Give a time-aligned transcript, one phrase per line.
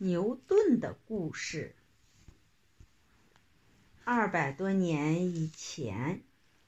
[0.00, 1.74] 牛顿的故事。
[4.04, 6.22] 二百多年以前，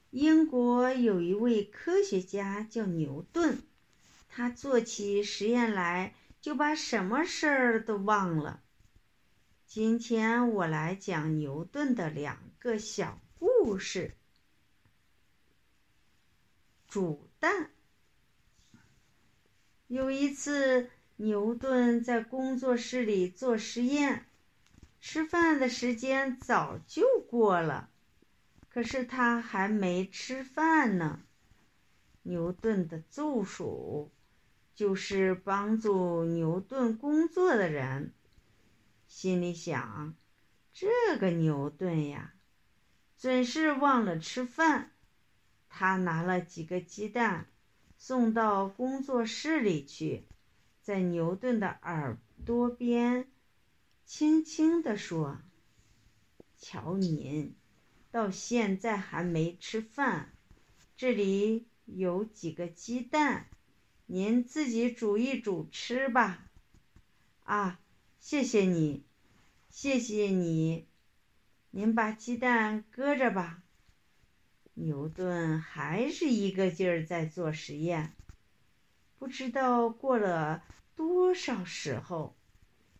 [0.09, 3.63] 英国有一位科学家叫牛顿，
[4.27, 8.61] 他做起实验来就把什么事儿都忘了。
[9.65, 14.13] 今天我来讲牛顿的两个小故事。
[16.89, 17.71] 煮蛋。
[19.87, 20.89] 有一次。
[21.21, 24.25] 牛顿在工作室里做实验，
[24.99, 27.91] 吃饭的时间早就过了，
[28.69, 31.21] 可是他还没吃饭呢。
[32.23, 34.09] 牛顿的助手，
[34.73, 38.13] 就是帮助牛顿工作的人，
[39.07, 40.15] 心里想：
[40.73, 42.33] 这个牛顿呀，
[43.19, 44.89] 准是忘了吃饭。
[45.69, 47.45] 他拿了几个鸡蛋，
[47.95, 50.25] 送到工作室里去。
[50.91, 53.25] 在牛顿的耳朵边，
[54.03, 55.39] 轻轻地说
[56.59, 57.55] ：“瞧您，
[58.11, 60.33] 到现在还没吃饭，
[60.97, 63.47] 这里有几个鸡蛋，
[64.05, 66.51] 您自己煮一煮吃吧。”
[67.45, 67.79] 啊，
[68.19, 69.05] 谢谢你，
[69.69, 70.89] 谢谢你，
[71.69, 73.63] 您把鸡蛋搁着吧。
[74.73, 78.13] 牛顿还是一个劲儿在做实验。
[79.17, 80.63] 不知道过了
[81.01, 82.35] 多少时候，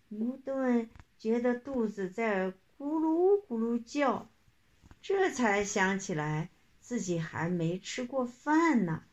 [0.07, 2.47] 牛顿觉得肚子在
[2.79, 4.27] 咕噜咕噜叫，
[5.03, 6.49] 这才想起来
[6.79, 9.03] 自己还没吃过饭呢。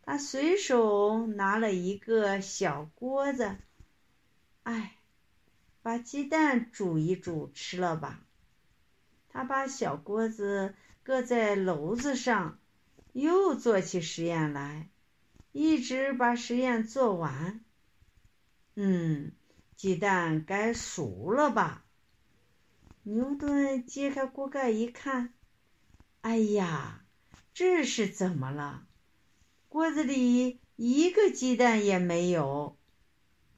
[0.00, 3.58] 他随手拿了一个小锅子，
[4.62, 4.96] 哎，
[5.82, 8.24] 把鸡蛋煮一煮吃了吧。
[9.28, 12.58] 他把小锅子搁在篓子上，
[13.12, 14.88] 又做起实验来。
[15.52, 17.62] 一直把实验做完。
[18.82, 19.32] 嗯，
[19.76, 21.84] 鸡蛋该熟了吧？
[23.02, 25.34] 牛顿揭开锅盖一看，
[26.22, 27.04] 哎呀，
[27.52, 28.86] 这是怎么了？
[29.68, 32.78] 锅子里一个鸡蛋也没有，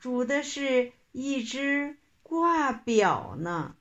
[0.01, 3.77] 煮的是一只挂表呢。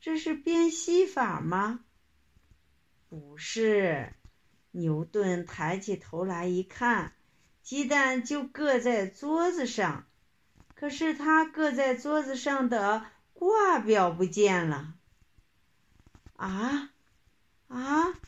[0.00, 1.84] 这是变戏法吗？
[3.08, 4.14] 不是。
[4.72, 7.12] 牛顿抬起头来一看，
[7.68, 10.06] 鸡蛋就搁在桌子上，
[10.74, 14.94] 可是他搁在桌子上的挂表不见了。
[16.36, 16.90] 啊
[17.66, 18.18] 啊！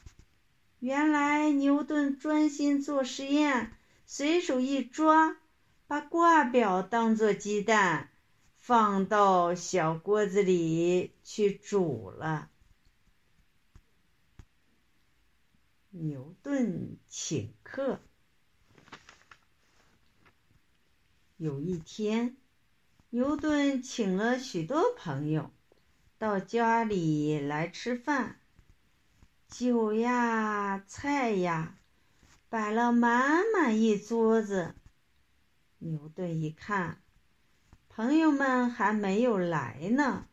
[0.78, 3.72] 原来牛顿专心做实验，
[4.04, 5.38] 随手一抓，
[5.86, 8.10] 把挂表当做鸡蛋，
[8.58, 12.50] 放到小锅子里去煮了。
[15.88, 18.00] 牛顿请客。
[21.40, 22.36] 有一天，
[23.08, 25.50] 牛顿请了许多朋友
[26.18, 28.38] 到家里来吃饭，
[29.48, 31.78] 酒呀、菜呀，
[32.50, 34.74] 摆了满满一桌子。
[35.78, 37.00] 牛顿一看，
[37.88, 40.26] 朋友们还没有来呢，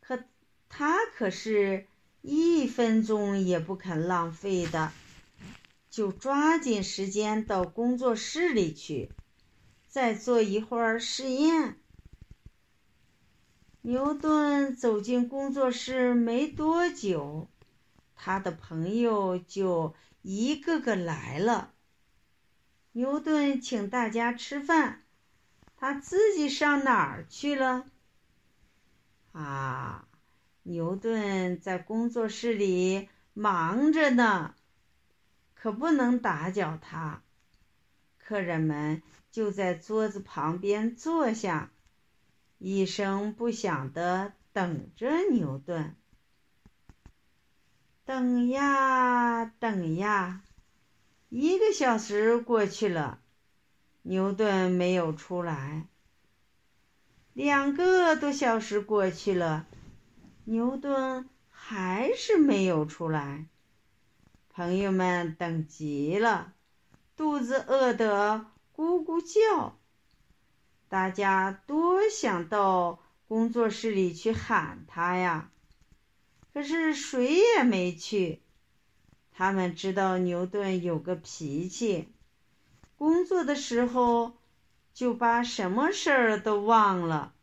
[0.00, 0.24] 可
[0.68, 1.86] 他可是。
[2.22, 4.92] 一分钟也不肯浪费的，
[5.88, 9.10] 就抓紧时间到工作室里去，
[9.90, 11.74] 再做一会儿实验。
[13.82, 17.48] 牛顿走进工作室没多久，
[18.14, 21.72] 他的朋友就一个个来了。
[22.92, 25.02] 牛顿请大家吃饭，
[25.76, 27.86] 他自己上哪儿去了？
[29.32, 30.06] 啊！
[30.62, 34.54] 牛顿在工作室里忙着呢，
[35.54, 37.22] 可不能打搅他。
[38.30, 39.02] 客人们
[39.32, 41.72] 就在桌子旁边坐下，
[42.58, 45.96] 一声不响的等着牛顿。
[48.04, 50.44] 等呀等呀，
[51.28, 53.18] 一个小时过去了，
[54.02, 55.88] 牛顿没有出来。
[57.32, 59.66] 两个多小时过去了。
[60.44, 63.46] 牛顿还是没有出来，
[64.50, 66.52] 朋友们等急了，
[67.20, 69.78] 肚子饿得咕咕叫。
[70.88, 75.50] 大家多想到工作室里去喊他呀，
[76.54, 78.40] 可是谁也没去。
[79.32, 82.08] 他们知道牛顿有个脾气，
[82.96, 84.38] 工作的时候
[84.94, 87.34] 就把什么事儿都忘了。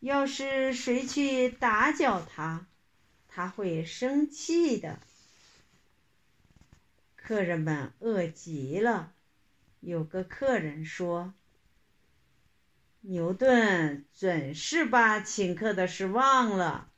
[0.00, 2.66] 要是谁去打搅他，
[3.26, 5.00] 他会生气的。
[7.28, 9.12] 客人们饿极了，
[9.80, 11.34] 有个客人说
[13.04, 16.90] ：“牛顿准是把请客的事忘了，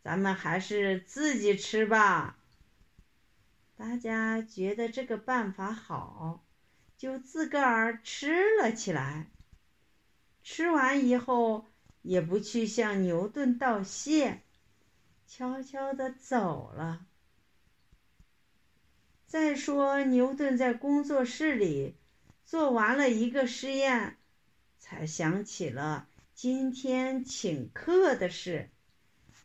[0.00, 2.38] 咱们还是自己吃吧。
[3.74, 6.44] 大家觉得这个办法好，
[6.96, 9.32] 就自个儿吃了起来。
[10.44, 11.66] 吃完以后，
[12.02, 14.42] 也不去向牛顿道谢，
[15.26, 17.06] 悄悄地走了。
[19.32, 21.94] 再说，牛顿在工作室里
[22.44, 24.18] 做完了一个实验。
[24.78, 28.68] 才想起了今天请客的事，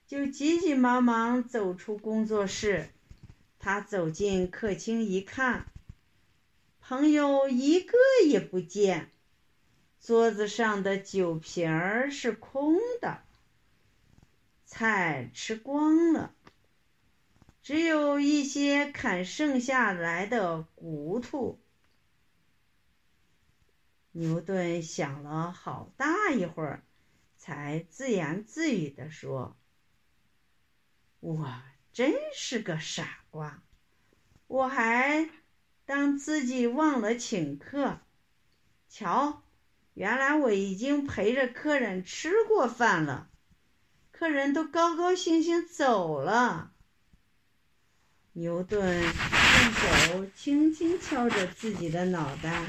[0.06, 2.90] 就急急忙忙走出工作室。
[3.60, 5.68] 他走进客厅一看，
[6.82, 9.10] 朋友一个也不见，
[10.02, 13.22] 桌子上的酒瓶儿是空的，
[14.66, 16.36] 菜吃光了，
[17.68, 21.60] 只有一些砍剩下来的骨头。
[24.14, 26.86] 牛顿想了好大一会儿，
[27.36, 29.58] 才自言自语地说
[31.20, 31.62] ：“我
[31.92, 33.62] 真是个傻瓜，
[34.48, 35.30] 我还
[35.86, 38.00] 当自己忘了请客。
[38.88, 39.44] 瞧，
[39.94, 43.30] 原来我已经陪着客人吃过饭了，
[44.14, 46.72] 客人都高高兴兴走了。”
[48.40, 49.12] 牛顿用
[49.74, 52.66] 手轻轻敲着自己的脑袋。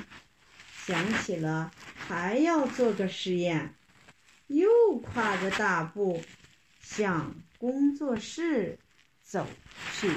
[0.86, 3.74] 想起了还要做个实验，
[4.46, 6.22] 又跨着大步
[6.80, 8.78] 向工作室
[9.22, 9.46] 走
[9.92, 10.10] 去。